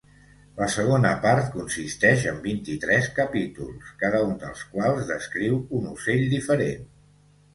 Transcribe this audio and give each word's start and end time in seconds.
La 0.59 0.67
segona 0.75 1.09
part 1.25 1.49
consisteix 1.57 2.23
en 2.31 2.39
vint-i-tres 2.45 3.09
capítols, 3.19 3.91
cada 4.03 4.23
un 4.29 4.33
dels 4.45 4.63
quals 4.73 5.05
descriu 5.13 5.59
un 5.81 5.87
ocell 5.91 6.25
diferent. 6.33 6.89